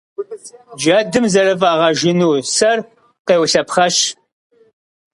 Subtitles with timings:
[0.79, 2.77] Джэдым зэрыфӀагъэжыну сэр
[3.27, 3.97] къеулъэпхъэщ.